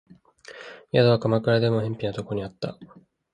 [0.91, 2.75] 宿は鎌倉でも辺鄙なところにあった